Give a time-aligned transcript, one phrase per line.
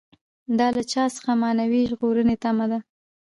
[0.59, 2.79] دا له چا څخه معنوي ژغورنې تمه ده.